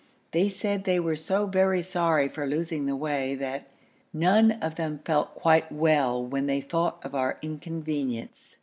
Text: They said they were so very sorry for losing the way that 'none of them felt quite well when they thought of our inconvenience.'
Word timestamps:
They 0.31 0.49
said 0.49 0.83
they 0.85 0.99
were 0.99 1.15
so 1.15 1.45
very 1.45 1.83
sorry 1.83 2.27
for 2.27 2.47
losing 2.47 2.87
the 2.87 2.95
way 2.95 3.35
that 3.35 3.67
'none 4.11 4.53
of 4.53 4.73
them 4.73 4.99
felt 5.05 5.35
quite 5.35 5.71
well 5.71 6.25
when 6.25 6.47
they 6.47 6.59
thought 6.61 6.97
of 7.05 7.13
our 7.13 7.37
inconvenience.' 7.43 8.57